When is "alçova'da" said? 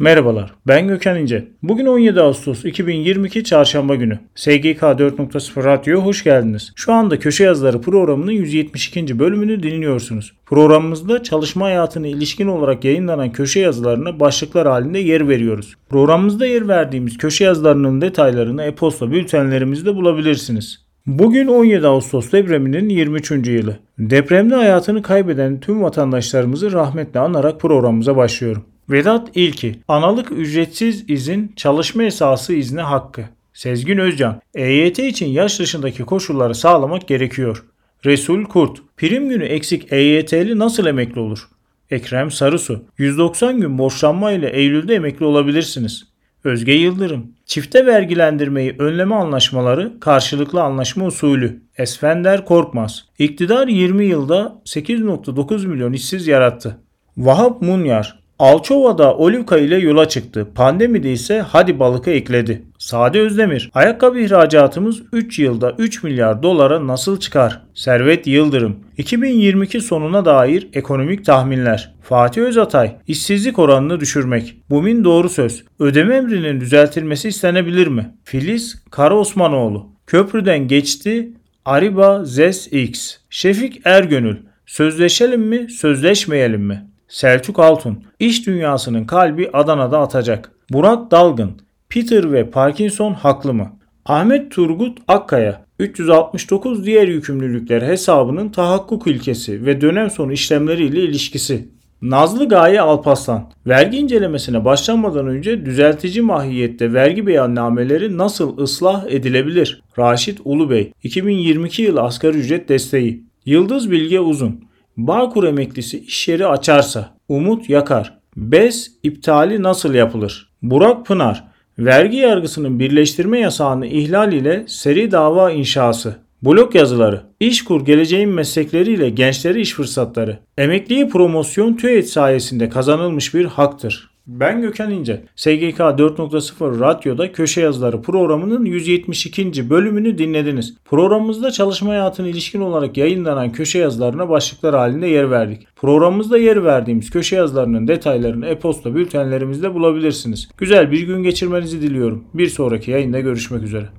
58.40-59.16